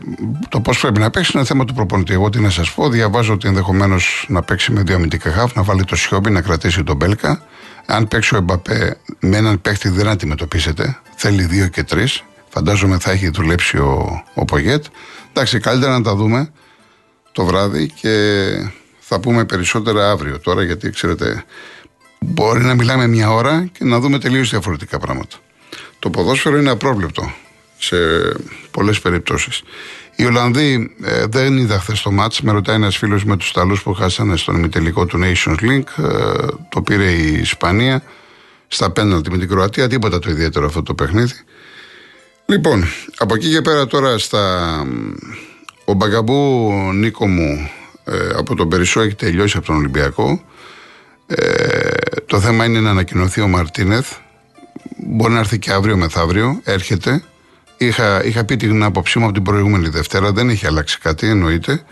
το 0.48 0.60
πώς 0.60 0.80
πρέπει 0.80 0.98
να 1.00 1.10
παίξει, 1.10 1.32
είναι 1.34 1.44
θέμα 1.44 1.64
του 1.64 1.74
προπονητή. 1.74 2.12
Εγώ 2.12 2.30
τι 2.30 2.40
να 2.40 2.50
σας 2.50 2.72
πω, 2.72 2.88
διαβάζω 2.88 3.32
ότι 3.32 3.48
ενδεχομένως 3.48 4.24
να 4.28 4.42
παίξει 4.42 4.72
με 4.72 4.82
δύο 4.82 4.94
αμυντικά 4.94 5.30
χάφ, 5.30 5.54
να 5.54 5.62
βάλει 5.62 5.84
το 5.84 5.96
Σιόμπι, 5.96 6.30
να 6.30 6.40
κρατήσει 6.40 6.82
τον 6.82 6.96
Μπέλκα. 6.96 7.42
Αν 7.86 8.08
παίξει 8.08 8.34
ο 8.34 8.38
Εμπαπέ 8.38 8.96
με 9.20 9.36
έναν 9.36 9.60
παίχτη 9.60 9.88
δεν 9.88 10.08
αντιμετωπίσετε. 10.08 10.98
Θέλει 11.16 11.42
δύο 11.42 11.68
και 11.68 11.84
τρεις. 11.84 12.24
Φαντάζομαι 12.48 12.98
θα 12.98 13.10
έχει 13.10 13.28
δουλέψει 13.28 13.76
ο, 13.78 14.22
ο 14.34 14.44
Πογέτ. 14.44 14.84
Εντάξει, 15.30 15.58
καλύτερα 15.58 15.92
να 15.92 16.02
τα 16.02 16.14
δούμε 16.14 16.50
το 17.32 17.44
βράδυ 17.44 17.90
και 18.00 18.14
θα 18.98 19.20
πούμε 19.20 19.44
περισσότερα 19.44 20.10
αύριο 20.10 20.40
τώρα, 20.40 20.62
γιατί 20.62 20.90
ξέρετε, 20.90 21.44
μπορεί 22.20 22.64
να 22.64 22.74
μιλάμε 22.74 23.06
μια 23.06 23.30
ώρα 23.30 23.68
και 23.72 23.84
να 23.84 24.00
δούμε 24.00 24.18
τελείως 24.18 24.50
διαφορετικά 24.50 24.98
πράγματα. 24.98 25.36
Το 25.98 26.10
ποδόσφαιρο 26.10 26.58
είναι 26.58 26.70
απρόβλεπτο 26.70 27.32
σε 27.80 27.96
πολλές 28.70 29.00
περιπτώσεις. 29.00 29.62
Οι 30.16 30.24
Ολλανδοί 30.24 30.96
ε, 31.02 31.24
δεν 31.26 31.56
είδα 31.56 31.78
χθες 31.78 32.02
το 32.02 32.10
μάτς. 32.10 32.40
Με 32.40 32.52
ρωτάει 32.52 32.76
ένας 32.76 32.96
φίλος 32.96 33.24
με 33.24 33.36
τους 33.36 33.50
Ιταλούς 33.50 33.82
που 33.82 33.94
χάσανε 33.94 34.36
στον 34.36 34.56
ημιτελικό 34.56 35.06
του 35.06 35.20
Nations 35.22 35.56
Link. 35.60 36.04
Ε, 36.04 36.46
το 36.68 36.82
πήρε 36.82 37.10
η 37.10 37.32
Ισπανία 37.32 38.02
στα 38.68 38.90
πέναλτι 38.90 39.30
με 39.30 39.38
την 39.38 39.48
Κροατία. 39.48 39.88
Τίποτα 39.88 40.18
το 40.18 40.30
ιδιαίτερο 40.30 40.66
αυτό 40.66 40.82
το 40.82 40.94
παιχνίδι. 40.94 41.34
Λοιπόν, 42.46 42.84
από 43.16 43.34
εκεί 43.34 43.50
και 43.50 43.60
πέρα 43.60 43.86
τώρα 43.86 44.18
στα. 44.18 44.86
Ο 45.84 45.92
Μπαγκαμπού 45.92 46.72
Νίκο 46.94 47.26
μου 47.26 47.70
ε, 48.04 48.28
από 48.36 48.54
τον 48.54 48.68
Περισσό 48.68 49.00
έχει 49.00 49.14
τελειώσει 49.14 49.56
από 49.56 49.66
τον 49.66 49.76
Ολυμπιακό. 49.76 50.44
Ε, 51.26 51.88
το 52.26 52.40
θέμα 52.40 52.64
είναι 52.64 52.80
να 52.80 52.90
ανακοινωθεί 52.90 53.40
ο 53.40 53.48
Μαρτίνεθ. 53.48 54.12
Μπορεί 54.96 55.32
να 55.32 55.38
έρθει 55.38 55.58
και 55.58 55.72
αύριο 55.72 55.96
μεθαύριο. 55.96 56.60
Έρχεται. 56.64 57.22
Είχα, 57.82 58.24
είχα 58.24 58.44
πει 58.44 58.56
την 58.56 58.82
άποψή 58.82 59.18
μου 59.18 59.24
από 59.24 59.34
την 59.34 59.42
προηγούμενη 59.42 59.88
Δευτέρα, 59.88 60.32
δεν 60.32 60.48
έχει 60.48 60.66
αλλάξει 60.66 60.98
κάτι, 60.98 61.28
εννοείται. 61.28 61.82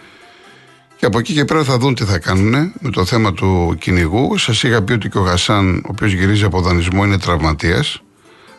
Και 0.97 1.07
από 1.07 1.18
εκεί 1.18 1.33
και 1.33 1.45
πέρα 1.45 1.64
θα 1.64 1.78
δουν 1.78 1.95
τι 1.95 2.04
θα 2.04 2.18
κάνουν 2.18 2.73
με 2.80 2.90
το 2.90 3.04
θέμα 3.04 3.33
του 3.33 3.76
κυνηγού. 3.78 4.38
Σας 4.38 4.62
είχα 4.62 4.83
πει 4.83 4.92
ότι 4.92 5.09
και 5.09 5.18
ο 5.18 5.21
Γασάν, 5.21 5.76
ο 5.76 5.88
οποίος 5.90 6.12
γυρίζει 6.12 6.45
από 6.45 6.61
δανεισμό, 6.61 7.04
είναι 7.04 7.18
τραυματίας. 7.18 8.02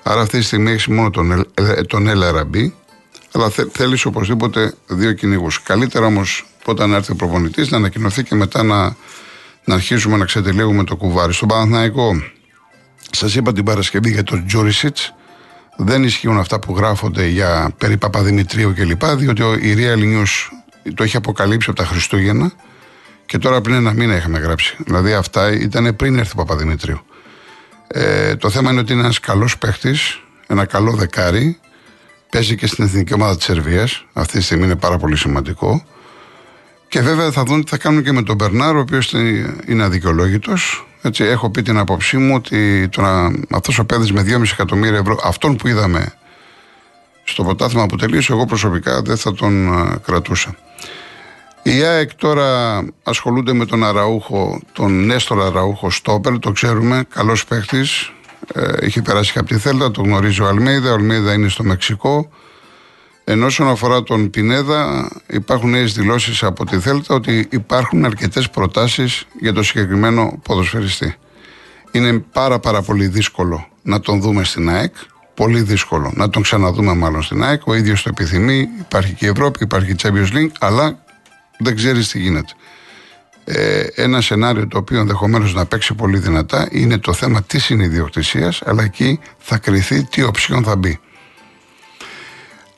Άρα 0.03 0.21
αυτή 0.21 0.37
τη 0.37 0.43
στιγμή 0.43 0.71
έχεις 0.71 0.87
μόνο 0.87 1.09
τον, 1.09 1.45
τον 1.87 2.07
LRB. 2.07 2.71
Αλλά 3.31 3.51
θέλεις 3.71 4.05
οπωσδήποτε 4.05 4.73
δύο 4.87 5.13
κυνηγούς. 5.13 5.61
Καλύτερα 5.61 6.05
όμως 6.05 6.45
όταν 6.65 6.93
έρθει 6.93 7.11
ο 7.11 7.15
προπονητής 7.15 7.69
να 7.69 7.77
ανακοινωθεί 7.77 8.23
και 8.23 8.35
μετά 8.35 8.63
να, 8.63 8.95
να 9.63 9.73
αρχίσουμε 9.73 10.17
να 10.17 10.25
ξετυλίγουμε 10.25 10.83
το 10.83 10.95
κουβάρι. 10.95 11.33
Στον 11.33 11.47
Παναθηναϊκό, 11.47 12.21
σας 13.11 13.35
είπα 13.35 13.53
την 13.53 13.63
Παρασκευή 13.63 14.11
για 14.11 14.23
τον 14.23 14.45
Τζόρισιτς 14.45 15.13
δεν 15.81 16.03
ισχύουν 16.03 16.37
αυτά 16.37 16.59
που 16.59 16.75
γράφονται 16.77 17.27
για 17.27 17.71
περί 17.77 17.97
Παπαδημητρίου 17.97 18.73
κλπ. 18.73 19.05
Διότι 19.05 19.41
η 19.41 19.75
Real 19.77 19.99
News 19.99 20.59
το 20.95 21.03
έχει 21.03 21.17
αποκαλύψει 21.17 21.69
από 21.69 21.79
τα 21.79 21.85
Χριστούγεννα 21.85 22.51
και 23.25 23.37
τώρα 23.37 23.61
πριν 23.61 23.75
ένα 23.75 23.93
μήνα 23.93 24.15
είχαμε 24.15 24.39
γράψει. 24.39 24.75
Δηλαδή 24.77 25.13
αυτά 25.13 25.51
ήταν 25.51 25.95
πριν 25.95 26.17
έρθει 26.17 26.31
ο 26.31 26.35
Παπαδημητρίου. 26.35 26.99
Ε, 27.87 28.35
το 28.35 28.49
θέμα 28.49 28.71
είναι 28.71 28.79
ότι 28.79 28.93
είναι 28.93 29.01
ένας 29.01 29.19
καλός 29.19 29.57
παίχτης, 29.57 30.21
ένα 30.47 30.65
καλό 30.65 30.91
δεκάρι. 30.91 31.59
Παίζει 32.29 32.55
και 32.55 32.67
στην 32.67 32.83
εθνική 32.83 33.13
ομάδα 33.13 33.35
της 33.35 33.45
Σερβίας. 33.45 34.05
Αυτή 34.13 34.37
τη 34.37 34.43
στιγμή 34.43 34.63
είναι 34.65 34.75
πάρα 34.75 34.97
πολύ 34.97 35.17
σημαντικό. 35.17 35.83
Και 36.87 37.01
βέβαια 37.01 37.31
θα 37.31 37.43
δουν 37.43 37.63
τι 37.63 37.69
θα 37.69 37.77
κάνουν 37.77 38.03
και 38.03 38.11
με 38.11 38.23
τον 38.23 38.35
Μπερνάρ, 38.35 38.75
ο 38.75 38.79
οποίος 38.79 39.13
είναι 39.65 39.83
αδικαιολόγητος. 39.83 40.87
Έτσι, 41.01 41.23
έχω 41.23 41.49
πει 41.49 41.61
την 41.61 41.77
άποψή 41.77 42.17
μου 42.17 42.33
ότι 42.35 42.89
αυτός 43.49 43.79
ο 43.79 43.85
παιδί 43.85 44.11
με 44.11 44.23
2,5 44.27 44.41
εκατομμύρια 44.51 44.97
ευρώ, 44.97 45.19
αυτόν 45.23 45.55
που 45.55 45.67
είδαμε 45.67 46.13
στο 47.23 47.43
ποτάθλημα 47.43 47.85
που 47.85 47.95
τελείωσε, 47.95 48.31
εγώ 48.33 48.45
προσωπικά 48.45 49.01
δεν 49.01 49.17
θα 49.17 49.33
τον 49.33 49.69
κρατούσα. 50.05 50.55
Η 51.63 51.83
ΑΕΚ 51.83 52.15
τώρα 52.15 52.81
ασχολούνται 53.03 53.53
με 53.53 53.65
τον 53.65 53.83
Αραούχο, 53.83 54.61
τον 54.73 55.05
Νέστορα 55.05 55.45
Αραούχο 55.45 55.89
Στόπερ, 55.89 56.39
το 56.39 56.51
ξέρουμε, 56.51 57.03
καλός 57.09 57.45
παίχτης. 57.45 58.11
Ε, 58.53 58.85
έχει 58.85 59.01
περάσει 59.01 59.31
και 59.31 59.39
από 59.39 59.47
τη 59.47 59.57
Θέλτα, 59.57 59.91
το 59.91 60.01
γνωρίζει 60.01 60.41
ο 60.41 60.47
Αλμέιδα. 60.47 60.91
Ο 60.91 60.93
Αλμέιδα 60.93 61.33
είναι 61.33 61.47
στο 61.47 61.63
Μεξικό. 61.63 62.29
Ενώ 63.31 63.45
όσον 63.45 63.67
αφορά 63.67 64.03
τον 64.03 64.29
Πινέδα, 64.29 65.09
υπάρχουν 65.27 65.69
νέες 65.69 65.93
δηλώσεις 65.93 66.43
από 66.43 66.65
τη 66.65 66.79
Θέλτα 66.79 67.15
ότι 67.15 67.47
υπάρχουν 67.51 68.05
αρκετές 68.05 68.49
προτάσεις 68.49 69.25
για 69.39 69.53
το 69.53 69.63
συγκεκριμένο 69.63 70.39
ποδοσφαιριστή. 70.43 71.15
Είναι 71.91 72.19
πάρα 72.19 72.59
πάρα 72.59 72.81
πολύ 72.81 73.07
δύσκολο 73.07 73.67
να 73.81 73.99
τον 73.99 74.21
δούμε 74.21 74.43
στην 74.43 74.69
ΑΕΚ. 74.69 74.93
Πολύ 75.33 75.61
δύσκολο 75.61 76.11
να 76.15 76.29
τον 76.29 76.41
ξαναδούμε 76.41 76.93
μάλλον 76.93 77.21
στην 77.21 77.43
ΑΕΚ. 77.43 77.67
Ο 77.67 77.73
ίδιος 77.73 78.03
το 78.03 78.09
επιθυμεί. 78.11 78.67
Υπάρχει 78.79 79.13
και 79.13 79.25
η 79.25 79.29
Ευρώπη, 79.29 79.63
υπάρχει 79.63 79.91
η 79.91 79.95
Champions 80.01 80.33
League, 80.33 80.51
αλλά 80.59 81.03
δεν 81.59 81.75
ξέρεις 81.75 82.09
τι 82.09 82.19
γίνεται. 82.19 82.53
Ε, 83.43 83.83
ένα 83.95 84.21
σενάριο 84.21 84.67
το 84.67 84.77
οποίο 84.77 84.99
ενδεχομένως 84.99 85.53
να 85.53 85.65
παίξει 85.65 85.93
πολύ 85.93 86.17
δυνατά 86.17 86.67
είναι 86.71 86.97
το 86.97 87.13
θέμα 87.13 87.43
της 87.43 87.63
συνειδιοκτησίας, 87.63 88.61
αλλά 88.65 88.83
εκεί 88.83 89.19
θα 89.37 89.57
κρυθεί 89.57 90.03
τι 90.03 90.23
οψιόν 90.23 90.63
θα 90.63 90.75
μπει. 90.75 90.99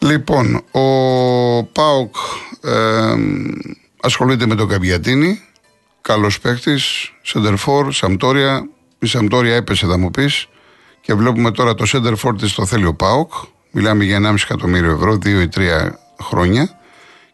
Λοιπόν, 0.04 0.62
ο 0.72 1.64
Πάουκ 1.64 2.16
ε, 2.64 3.16
ασχολείται 4.02 4.46
με 4.46 4.56
τον 4.56 4.68
Καμπιατίνη. 4.68 5.42
Καλός 6.02 6.40
παίχτης, 6.40 7.14
Σεντερφόρ, 7.22 7.92
Σαμπτόρια. 7.92 8.70
Η 9.00 9.06
Σαμπτόρια 9.06 9.56
έπεσε, 9.56 9.88
θα 9.88 9.98
μου 9.98 10.12
πεις. 10.12 10.48
Και 11.02 11.14
βλέπουμε 11.14 11.52
τώρα 11.52 11.76
το 11.76 11.86
Σεντερφόρ 11.86 12.36
της 12.36 12.54
το 12.54 12.66
θέλει 12.66 12.86
ο 12.86 12.94
Πάουκ. 12.94 13.32
Μιλάμε 13.72 14.04
για 14.04 14.18
1,5 14.18 14.36
εκατομμύριο 14.44 14.92
ευρώ, 14.92 15.14
2 15.14 15.42
ή 15.42 15.48
3 15.48 15.92
χρόνια. 16.22 16.70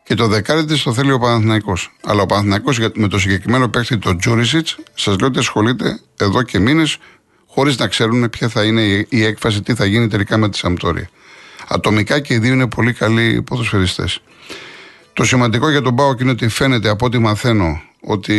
Και 0.04 0.16
το 0.16 0.28
δεκάρι 0.28 0.66
της 0.66 0.84
το 0.84 0.94
θέλει 0.94 1.12
ο 1.12 1.20
Παναθυναϊκό. 1.20 1.74
Αλλά 2.04 2.22
ο 2.22 2.26
Παναθυναϊκό 2.26 2.72
με 2.96 3.08
το 3.08 3.20
συγκεκριμένο 3.20 3.68
παίκτη, 3.68 3.98
το 3.98 4.16
Τζούρισιτς, 4.16 4.78
σας 4.94 5.20
λέω 5.20 5.28
ότι 5.28 5.40
ασχολείται 5.40 6.00
εδώ 6.18 6.44
και 6.44 6.60
μήνες 6.60 6.98
χωρίς 7.48 7.78
να 7.78 7.88
ξέρουν 7.88 8.30
ποια 8.30 8.50
θα 8.50 8.64
είναι 8.64 9.06
η 9.10 9.24
έκφαση, 9.24 9.62
τι 9.62 9.74
θα 9.74 9.86
γίνει 9.86 10.08
τελικά 10.08 10.38
με 10.38 10.50
τη 10.50 10.58
Σαμπτόρια. 10.58 11.10
Ατομικά 11.68 12.20
και 12.20 12.34
οι 12.34 12.38
δύο 12.38 12.54
είναι 12.54 12.68
πολύ 12.68 12.94
καλοί 12.94 13.42
ποδοσφαιριστές. 13.42 14.22
Το 15.14 15.24
σημαντικό 15.24 15.70
για 15.70 15.82
τον 15.82 15.96
Πάοκ 15.96 16.20
είναι 16.20 16.32
ότι 16.32 16.48
φαίνεται 16.48 16.90
από 16.90 17.06
ό,τι 17.06 17.18
μαθαίνω 17.18 17.82
ότι 18.02 18.38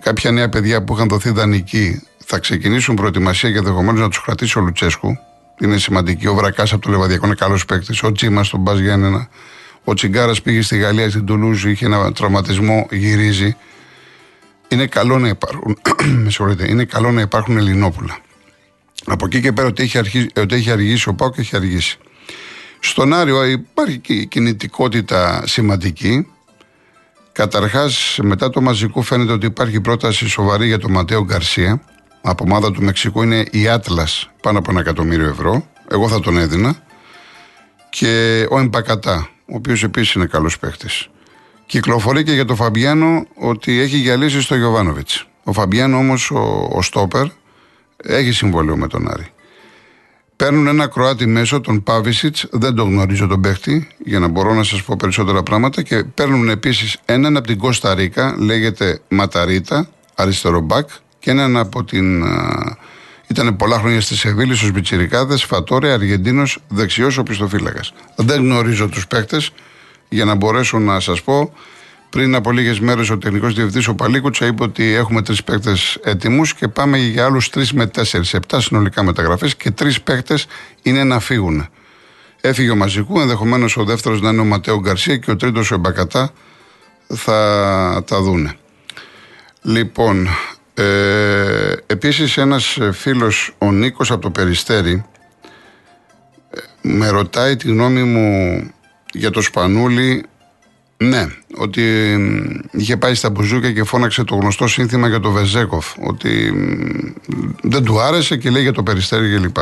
κάποια 0.00 0.30
νέα 0.30 0.48
παιδιά 0.48 0.84
που 0.84 0.94
είχαν 0.94 1.08
δοθεί 1.08 1.30
δανεικοί 1.30 2.02
θα 2.24 2.38
ξεκινήσουν 2.38 2.94
προετοιμασία 2.94 3.50
και 3.50 3.58
ενδεχομένως 3.58 4.00
να 4.00 4.08
τους 4.08 4.22
κρατήσει 4.22 4.58
ο 4.58 4.60
Λουτσέσκου. 4.60 5.18
Είναι 5.60 5.78
σημαντική. 5.78 6.26
Ο 6.26 6.34
Βρακάς 6.34 6.72
από 6.72 6.82
το 6.82 6.90
Λεβαδιακό 6.90 7.26
είναι 7.26 7.34
καλός 7.34 7.64
παίκτης. 7.64 8.02
Ο 8.02 8.12
Τσίμα 8.12 8.44
στον 8.44 8.60
Μπα 8.60 8.74
Γιάννενα. 8.74 9.28
Ο 9.84 9.94
Τσιγκάρας 9.94 10.42
πήγε 10.42 10.62
στη 10.62 10.78
Γαλλία, 10.78 11.10
στην 11.10 11.26
Τουλούζ, 11.26 11.64
είχε 11.64 11.86
ένα 11.86 12.12
τραυματισμό, 12.12 12.86
γυρίζει. 12.90 13.56
Είναι 14.68 14.86
καλό 14.86 15.18
να 15.18 15.28
υπάρχουν, 15.28 15.78
με 16.38 16.56
είναι 16.66 16.84
καλό 16.84 17.10
να 17.12 17.20
υπάρχουν 17.20 17.56
Ελληνόπουλα. 17.56 18.18
Από 19.08 19.26
εκεί 19.26 19.40
και 19.40 19.52
πέρα 19.52 19.68
ότι 19.68 19.82
έχει, 19.82 19.98
αρχίσει, 19.98 20.28
ότι 20.36 20.54
έχει 20.54 20.70
αργήσει 20.70 21.08
ο 21.08 21.14
Πάοκ 21.14 21.38
έχει 21.38 21.56
αργήσει. 21.56 21.98
Στον 22.80 23.14
Άριο 23.14 23.44
υπάρχει 23.44 23.98
και 23.98 24.24
κινητικότητα 24.24 25.42
σημαντική. 25.46 26.26
Καταρχάς, 27.32 28.18
μετά 28.22 28.50
το 28.50 28.60
μαζικό 28.60 29.02
φαίνεται 29.02 29.32
ότι 29.32 29.46
υπάρχει 29.46 29.80
πρόταση 29.80 30.28
σοβαρή 30.28 30.66
για 30.66 30.78
τον 30.78 30.90
Ματέο 30.90 31.24
Γκαρσία. 31.24 31.82
Από 32.22 32.44
ομάδα 32.46 32.70
του 32.70 32.82
Μεξικού 32.82 33.22
είναι 33.22 33.44
η 33.50 33.68
Άτλα 33.68 34.08
πάνω 34.42 34.58
από 34.58 34.70
ένα 34.70 34.80
εκατομμύριο 34.80 35.28
ευρώ. 35.28 35.66
Εγώ 35.90 36.08
θα 36.08 36.20
τον 36.20 36.38
έδινα. 36.38 36.76
Και 37.90 38.44
ο 38.50 38.58
Εμπακατά, 38.58 39.28
ο 39.38 39.54
οποίος 39.54 39.82
επίσης 39.82 40.14
είναι 40.14 40.26
καλός 40.26 40.58
παίχτης. 40.58 41.08
Κυκλοφορεί 41.66 42.22
και 42.22 42.32
για 42.32 42.44
τον 42.44 42.56
Φαμπιάνο 42.56 43.26
ότι 43.34 43.80
έχει 43.80 43.96
γυαλίσει 43.96 44.40
στο 44.40 44.56
Γιωβάνοβιτς. 44.56 45.26
Ο 45.44 45.52
Φαμπιάνο 45.52 45.96
όμως, 45.96 46.30
ο, 46.30 46.68
ο 46.72 46.82
Στόπερ, 46.82 47.26
έχει 48.04 48.32
συμβόλαιο 48.32 48.76
με 48.76 48.86
τον 48.86 49.10
Άρη. 49.10 49.26
Παίρνουν 50.36 50.66
ένα 50.66 50.86
Κροάτι 50.86 51.26
μέσο, 51.26 51.60
τον 51.60 51.82
Πάβισιτ, 51.82 52.36
δεν 52.50 52.74
τον 52.74 52.88
γνωρίζω 52.88 53.26
τον 53.26 53.40
παίχτη, 53.40 53.88
για 54.04 54.18
να 54.18 54.28
μπορώ 54.28 54.54
να 54.54 54.62
σας 54.62 54.82
πω 54.82 54.96
περισσότερα 54.98 55.42
πράγματα. 55.42 55.82
Και 55.82 56.04
παίρνουν 56.04 56.48
επίσης 56.48 56.98
έναν 57.04 57.36
από 57.36 57.46
την 57.46 57.58
Κώστα 57.58 57.94
Ρίκα, 57.94 58.34
λέγεται 58.38 59.00
Ματαρίτα, 59.08 59.88
αριστερό 60.14 60.60
μπακ, 60.60 60.88
και 61.18 61.30
έναν 61.30 61.56
από 61.56 61.84
την. 61.84 62.24
Ήταν 63.26 63.56
πολλά 63.56 63.78
χρόνια 63.78 64.00
στη 64.00 64.16
Σεβίλη, 64.16 64.54
στους 64.54 64.72
Πιτσυρικάδε, 64.72 65.36
Φατόρε, 65.36 65.92
Αργεντίνος, 65.92 66.58
δεξιός 66.68 67.18
οπισθοφύλακας. 67.18 67.92
Δεν 68.16 68.40
γνωρίζω 68.40 68.88
τους 68.88 69.06
παίχτες 69.06 69.52
για 70.08 70.24
να 70.24 70.34
μπορέσω 70.34 70.78
να 70.78 71.00
σας 71.00 71.22
πω. 71.22 71.52
Πριν 72.10 72.34
από 72.34 72.50
λίγες 72.50 72.80
μέρες, 72.80 73.10
ο 73.10 73.18
τεχνικός 73.18 73.54
διευθυντής 73.54 73.88
ο 73.88 73.94
Παλίκουτσα 73.94 74.46
είπε 74.46 74.62
ότι 74.62 74.92
έχουμε 74.94 75.22
τρεις 75.22 75.44
παίκτες 75.44 75.98
έτοιμους 76.02 76.54
και 76.54 76.68
πάμε 76.68 76.98
για 76.98 77.24
άλλους 77.24 77.50
τρεις 77.50 77.72
με 77.72 77.86
τέσσερις. 77.86 78.34
Επτά 78.34 78.60
συνολικά 78.60 79.02
μεταγραφές 79.02 79.56
και 79.56 79.70
τρεις 79.70 80.00
παίκτες 80.00 80.46
είναι 80.82 81.04
να 81.04 81.20
φύγουν. 81.20 81.68
Έφυγε 82.40 82.70
ο 82.70 82.76
Μαζικού, 82.76 83.20
ενδεχομένως 83.20 83.76
ο 83.76 83.84
δεύτερος 83.84 84.20
να 84.20 84.30
είναι 84.30 84.40
ο 84.40 84.44
Ματέο 84.44 84.80
Γκαρσία 84.80 85.16
και 85.16 85.30
ο 85.30 85.36
τρίτος 85.36 85.70
ο 85.70 85.74
Εμπακατά 85.74 86.32
θα 87.14 88.04
τα 88.06 88.20
δούνε. 88.20 88.56
Λοιπόν, 89.62 90.28
ε, 90.74 91.72
επίσης 91.86 92.36
ένας 92.36 92.78
φίλος, 92.92 93.54
ο 93.58 93.72
Νίκος 93.72 94.10
από 94.10 94.20
το 94.20 94.30
Περιστέρι, 94.30 95.04
ε, 96.50 96.60
με 96.82 97.08
ρωτάει 97.08 97.56
τη 97.56 97.68
γνώμη 97.68 98.02
μου 98.02 98.60
για 99.12 99.30
το 99.30 99.40
Σπανούλι 99.40 100.24
ναι, 101.00 101.26
ότι 101.56 101.82
είχε 102.70 102.96
πάει 102.96 103.14
στα 103.14 103.30
μπουζούκια 103.30 103.72
και 103.72 103.84
φώναξε 103.84 104.24
το 104.24 104.34
γνωστό 104.34 104.66
σύνθημα 104.66 105.08
για 105.08 105.20
το 105.20 105.30
Βεζέκοφ. 105.30 105.94
Ότι 106.00 106.52
δεν 107.62 107.84
του 107.84 108.00
άρεσε 108.00 108.36
και 108.36 108.50
λέει 108.50 108.62
για 108.62 108.72
το 108.72 108.82
περιστέρι 108.82 109.36
κλπ. 109.36 109.56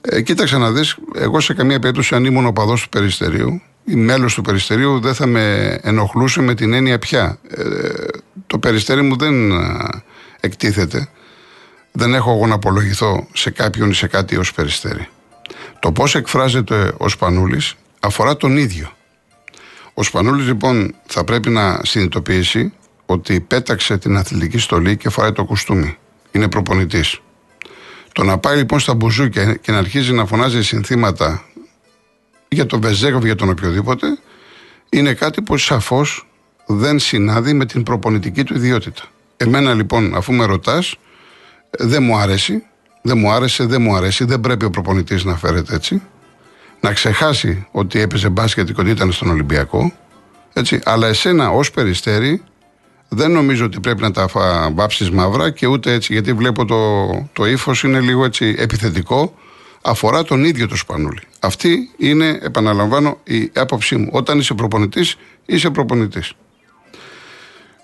Ε, 0.00 0.22
κοίταξε 0.22 0.58
να 0.58 0.70
δεις, 0.70 0.96
εγώ 1.14 1.40
σε 1.40 1.54
καμία 1.54 1.78
περίπτωση 1.78 2.14
αν 2.14 2.24
ήμουν 2.24 2.46
οπαδός 2.46 2.82
του 2.82 2.88
περιστερίου 2.88 3.62
ή 3.84 3.94
μέλος 3.94 4.34
του 4.34 4.42
περιστερίου 4.42 5.00
δεν 5.00 5.14
θα 5.14 5.26
με 5.26 5.78
ενοχλούσε 5.82 6.40
με 6.40 6.54
την 6.54 6.72
έννοια 6.72 6.98
πια. 6.98 7.38
Ε, 7.48 7.64
το 8.46 8.58
περιστέρι 8.58 9.02
μου 9.02 9.16
δεν 9.16 9.50
ε, 9.50 10.02
εκτίθεται. 10.40 11.08
Δεν 11.92 12.14
έχω 12.14 12.32
εγώ 12.32 12.46
να 12.46 12.54
απολογηθώ 12.54 13.26
σε 13.32 13.50
κάποιον 13.50 13.90
ή 13.90 13.94
σε 13.94 14.06
κάτι 14.06 14.36
ως 14.36 14.52
περιστέρι. 14.52 15.08
Το 15.78 15.92
πώς 15.92 16.14
εκφράζεται 16.14 16.92
ο 16.96 17.08
Σπανούλης 17.08 17.74
αφορά 18.00 18.36
τον 18.36 18.56
ίδιο. 18.56 18.92
Ο 19.94 20.02
Σπανούλης 20.02 20.46
λοιπόν 20.46 20.94
θα 21.06 21.24
πρέπει 21.24 21.50
να 21.50 21.80
συνειδητοποιήσει 21.84 22.72
ότι 23.06 23.40
πέταξε 23.40 23.98
την 23.98 24.16
αθλητική 24.16 24.58
στολή 24.58 24.96
και 24.96 25.08
φοράει 25.08 25.32
το 25.32 25.44
κουστούμι. 25.44 25.96
Είναι 26.32 26.48
προπονητής. 26.48 27.20
Το 28.12 28.24
να 28.24 28.38
πάει 28.38 28.56
λοιπόν 28.56 28.80
στα 28.80 28.94
μπουζούκια 28.94 29.54
και 29.54 29.72
να 29.72 29.78
αρχίζει 29.78 30.12
να 30.12 30.26
φωνάζει 30.26 30.62
συνθήματα 30.62 31.44
για 32.48 32.66
τον 32.66 32.80
Βεζέκοβ, 32.80 33.24
για 33.24 33.34
τον 33.34 33.48
οποιοδήποτε, 33.48 34.18
είναι 34.90 35.14
κάτι 35.14 35.42
που 35.42 35.56
σαφώς 35.56 36.26
δεν 36.66 36.98
συνάδει 36.98 37.52
με 37.52 37.66
την 37.66 37.82
προπονητική 37.82 38.44
του 38.44 38.54
ιδιότητα. 38.54 39.02
Εμένα 39.36 39.74
λοιπόν, 39.74 40.14
αφού 40.14 40.32
με 40.32 40.44
ρωτάς, 40.44 40.96
δεν 41.70 42.02
μου 42.02 42.16
άρεσε, 42.16 42.62
δεν 43.02 43.18
μου 43.18 43.30
άρεσε, 43.30 43.64
δεν 43.64 43.82
μου 43.82 43.94
αρέσει, 43.94 44.24
δεν 44.24 44.40
πρέπει 44.40 44.64
ο 44.64 44.70
προπονητής 44.70 45.24
να 45.24 45.36
φέρεται 45.36 45.74
έτσι 45.74 46.02
να 46.82 46.92
ξεχάσει 46.92 47.66
ότι 47.70 48.00
έπαιζε 48.00 48.28
μπάσκετ 48.28 48.66
και 48.66 48.80
ότι 48.80 48.90
ήταν 48.90 49.12
στον 49.12 49.30
Ολυμπιακό. 49.30 49.92
Έτσι. 50.52 50.80
Αλλά 50.84 51.06
εσένα 51.06 51.50
ως 51.50 51.70
περιστέρι 51.70 52.42
δεν 53.08 53.30
νομίζω 53.30 53.64
ότι 53.64 53.80
πρέπει 53.80 54.02
να 54.02 54.10
τα 54.10 54.28
βάψεις 54.74 55.10
μαύρα 55.10 55.50
και 55.50 55.66
ούτε 55.66 55.92
έτσι, 55.92 56.12
γιατί 56.12 56.32
βλέπω 56.32 56.64
το, 56.64 57.08
το 57.32 57.46
ύφος 57.46 57.82
είναι 57.82 58.00
λίγο 58.00 58.24
έτσι 58.24 58.54
επιθετικό. 58.58 59.34
Αφορά 59.84 60.24
τον 60.24 60.44
ίδιο 60.44 60.68
το 60.68 60.76
Σπανούλη. 60.76 61.20
Αυτή 61.40 61.90
είναι, 61.96 62.38
επαναλαμβάνω, 62.42 63.18
η 63.24 63.50
άποψή 63.54 63.96
μου. 63.96 64.08
Όταν 64.12 64.38
είσαι 64.38 64.54
προπονητής, 64.54 65.16
είσαι 65.46 65.70
προπονητής. 65.70 66.32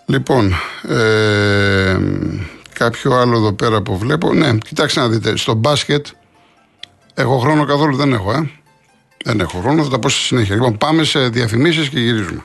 Λοιπόν, 0.06 0.54
ε, 0.88 1.98
κάποιο 2.72 3.12
άλλο 3.12 3.36
εδώ 3.36 3.52
πέρα 3.52 3.82
που 3.82 3.98
βλέπω. 3.98 4.34
Ναι, 4.34 4.58
κοιτάξτε 4.58 5.00
να 5.00 5.08
δείτε. 5.08 5.36
Στο 5.36 5.54
μπάσκετ, 5.54 6.06
εγώ 7.14 7.38
χρόνο 7.38 7.64
καθόλου 7.64 7.96
δεν 7.96 8.12
έχω, 8.12 8.32
ε. 8.32 8.50
Δεν 9.24 9.40
έχω 9.40 9.60
χρόνο, 9.60 9.82
θα 9.82 9.90
τα 9.90 9.98
πω 9.98 10.08
στη 10.08 10.20
συνέχεια. 10.20 10.54
Λοιπόν, 10.54 10.76
πάμε 10.78 11.04
σε 11.04 11.28
διαφημίσεις 11.28 11.88
και 11.88 12.00
γυρίζουμε. 12.00 12.42